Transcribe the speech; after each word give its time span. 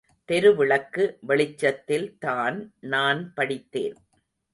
தெரு 0.29 0.49
விளக்கு 0.55 1.03
வெளிச்சத்தில் 1.21 2.07
தான் 2.17 2.57
நான் 2.79 3.21
படித்தேன். 3.35 3.97